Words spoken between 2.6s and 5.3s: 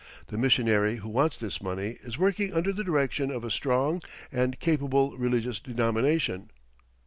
the direction of a strong and capable